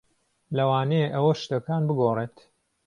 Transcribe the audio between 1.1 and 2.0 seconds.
ئەوە شتەکان